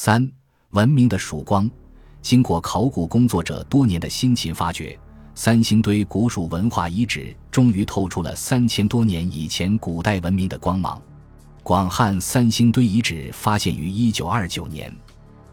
[0.00, 0.30] 三、
[0.70, 1.68] 文明的曙光。
[2.22, 4.96] 经过考古工作者多年的辛勤发掘，
[5.34, 11.02] 三星堆古蜀文化遗址终于透出了三千多年以前古代文明的光芒。
[11.64, 14.96] 广汉三星堆遗址发现于一九二九年，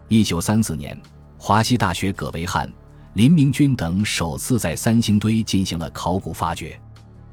[0.09, 0.95] 一九三四年，
[1.39, 2.71] 华西大学葛维汉、
[3.13, 6.79] 林明君等首次在三星堆进行了考古发掘。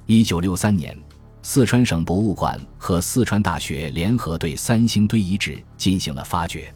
[0.07, 0.99] 一九六三年，
[1.43, 6.75] 四川省博物馆和四川大学联合对三星堆遗址进行了发掘。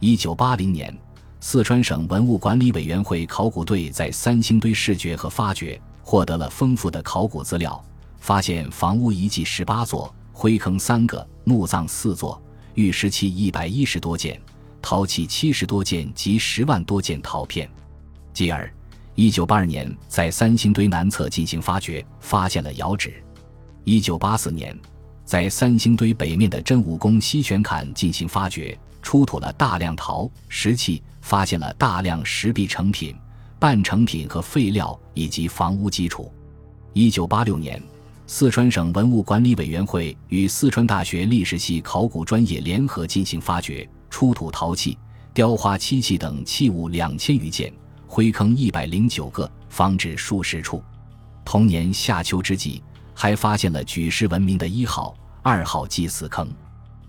[0.00, 0.96] 一九八零年。
[1.40, 7.80] 四川省文物管理委员会考古队在三星堆视觉和发掘获得了丰富的考古资料，
[8.18, 12.42] 发现房屋遗迹十八座、灰坑三个、墓葬四座、
[12.74, 14.40] 玉石器一百一十多件、
[14.82, 17.70] 陶器七十多件及十万多件陶片。
[18.32, 18.68] 继而，
[19.14, 23.22] 一九八二年在三星堆南侧进行发掘，发现了窑址。
[23.84, 24.76] 一九八四年，
[25.24, 28.76] 在三星堆北面的真武宫西泉坎进行发掘。
[29.00, 33.16] 出土了大量陶石器，发现了大量石壁成品、
[33.58, 36.32] 半成品和废料，以及房屋基础。
[36.92, 37.82] 一九八六年，
[38.26, 44.98] 四川省文物管理委员会与四川大学历史系考古专业联合进行发掘，出土陶器、
[45.32, 47.72] 雕花漆器等器物两千余件，
[48.06, 50.82] 灰坑一百零九个，方址数十处。
[51.44, 52.82] 同年夏秋之际，
[53.14, 56.46] 还发现了举世闻名的一号、二号祭祀坑。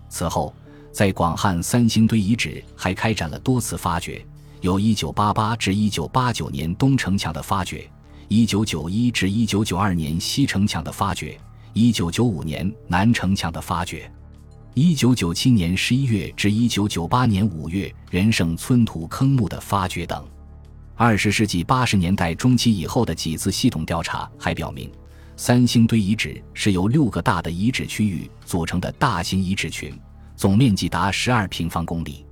[0.08, 0.54] 此后。
[0.92, 4.24] 在广汉三星堆遗址还开展了多次发掘，
[4.60, 7.88] 有1988至1989年东城墙的发掘
[8.28, 11.38] ，1991至1992年西城墙的发掘
[11.74, 14.10] ，1995年南城墙的发掘
[14.74, 20.26] ，1997年11月至1998年5月仁圣村土坑墓的发掘等。
[20.96, 24.90] 二十世纪八十年代中期以后的几次系统调查还表明，
[25.34, 29.98] 三星堆遗址是由六个大的遗址区域组成的大型遗址群。
[30.40, 32.24] 总面积达十二平方公里，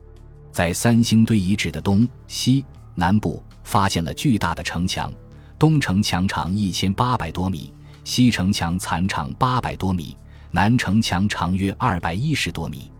[0.51, 5.12] 在三星堆遗址的东西南部发现了巨大的城墙，
[5.59, 7.70] 东城墙长一千八百多米，
[8.05, 10.16] 西城墙残长八百多米，
[10.50, 12.91] 南城墙长约二百一十多米。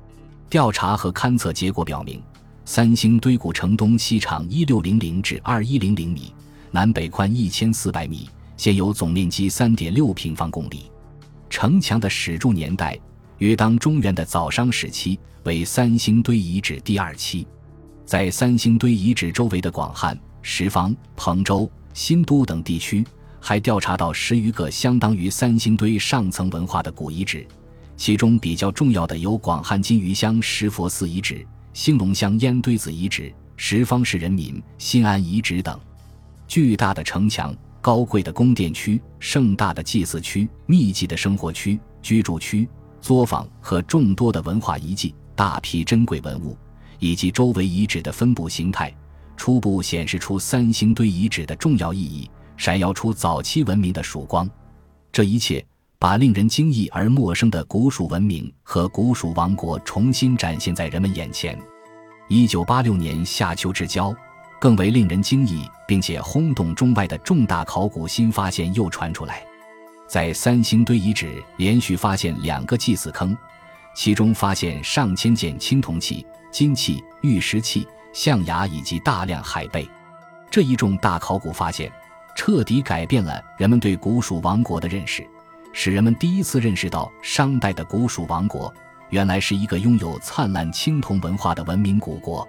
[0.51, 2.23] 调查和勘测结果表明，
[2.67, 6.35] 三星堆古城东西长一六零零至二一零零米，
[6.71, 8.29] 南北宽一千四百米，
[8.59, 10.93] 现有总面积三点六平方公里。
[11.49, 12.95] 城墙的始筑年代。
[13.39, 17.47] 约当中原的早商时期为三星堆遗址第二期，
[18.05, 23.05] 在三星堆遗址周围的广汉、什邡、彭州、新都等地区，
[23.41, 27.47] 还调查到十余个相当于三星堆上层文化的古遗址，
[27.97, 35.79] 其中比较重要的有广汉金鱼乡石佛寺遗址、兴隆乡烟堆子遗址、什邡市人民新安遗址等。
[36.49, 42.69] 巨大的城墙、高贵的宫殿区、盛大的祭祀区、密集的生活区、居住区。
[43.09, 46.55] 作坊和众多的文化遗迹、大批珍贵文物，
[46.99, 48.95] 以及周围遗址的分布形态，
[49.35, 54.47] 初步显示出三星堆遗址的重要意义，闪耀出早期文明的曙光。
[55.11, 55.65] 这一切
[55.99, 61.59] 把令人惊异而陌生的古蜀文明和古蜀王国重新展现在人们眼前。
[62.29, 64.15] 一九八六年夏秋之交，
[64.61, 69.43] 更为令人惊异并且轰动中外的重大考古新发现又传出来。
[70.09, 73.37] 在三星堆遗址连续发现两个祭祀坑，
[73.95, 79.87] 其中发现上千件青铜器、金器、玉石器、象牙以及大量海贝。
[80.51, 81.93] 这一重大考古发现，
[82.35, 85.27] 彻底改变了人们对古蜀王国的认识，
[85.75, 88.73] 使人们第一次认识到商代的古蜀王国
[89.11, 92.49] 原来是一个拥有灿烂青铜文化的文明古国。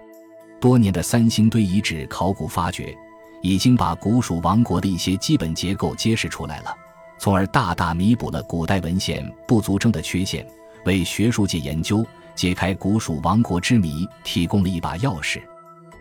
[0.61, 2.95] 多年的三星堆遗址考古发掘，
[3.41, 6.73] 已经把古蜀王国的一些基本结构揭示出来了。
[7.19, 10.47] 从而大大弥补了古代文献不足症的缺陷，
[10.85, 12.03] 为学术界研究
[12.33, 15.41] 解开古蜀王国之谜提供了一把钥匙。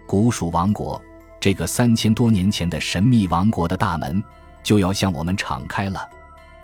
[0.07, 1.03] 古蜀王国
[1.41, 4.23] 这个三千多年前的神秘王国的大门
[4.63, 6.09] 就要向我们敞开了。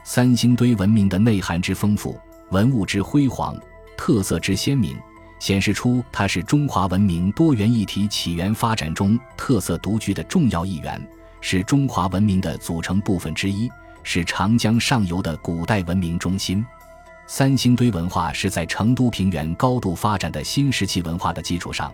[0.05, 2.17] 三星堆文明的内涵之丰富、
[2.51, 3.57] 文物之辉煌、
[3.97, 4.97] 特色之鲜明，
[5.41, 11.05] 显示出它是中华文明多元一体起源发展中特色独具的重要一员，
[11.41, 13.69] 是中华文明的组成部分之一。
[14.05, 16.65] 是长江上游的古代文明中心，
[17.27, 21.93] 三星堆文化是在成都平原高度发展的新石器文化的基础上，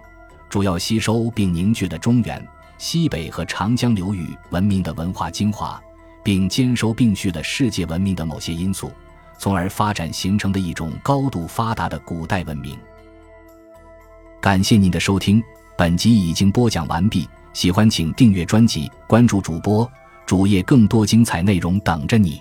[0.49, 2.47] 主要吸收并凝聚了中原、
[2.77, 5.81] 西北和长江流域文明的文化精华，
[6.23, 8.93] 并兼收并蓄了世界文明的某些因素，
[9.39, 12.77] 从而发展形成的一种高度发达的古代文明。
[14.41, 15.43] 感谢您的收听，
[15.77, 17.29] 本集已经播讲完毕。
[17.53, 19.91] 喜欢请订阅专辑，关注主播。
[20.31, 22.41] 主页更多精彩内容等着你。